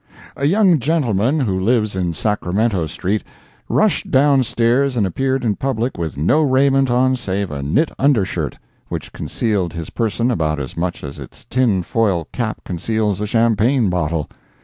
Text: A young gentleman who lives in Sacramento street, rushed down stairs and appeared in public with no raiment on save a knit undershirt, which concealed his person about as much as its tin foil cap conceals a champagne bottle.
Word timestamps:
A 0.35 0.45
young 0.47 0.79
gentleman 0.79 1.41
who 1.41 1.59
lives 1.59 1.95
in 1.95 2.13
Sacramento 2.13 2.87
street, 2.87 3.23
rushed 3.69 4.09
down 4.09 4.43
stairs 4.43 4.97
and 4.97 5.05
appeared 5.05 5.45
in 5.45 5.55
public 5.57 5.95
with 5.99 6.17
no 6.17 6.41
raiment 6.41 6.89
on 6.89 7.15
save 7.15 7.51
a 7.51 7.61
knit 7.61 7.91
undershirt, 7.99 8.57
which 8.89 9.13
concealed 9.13 9.73
his 9.73 9.91
person 9.91 10.31
about 10.31 10.59
as 10.59 10.75
much 10.75 11.03
as 11.03 11.19
its 11.19 11.45
tin 11.45 11.83
foil 11.83 12.27
cap 12.31 12.61
conceals 12.63 13.21
a 13.21 13.27
champagne 13.27 13.91
bottle. 13.91 14.27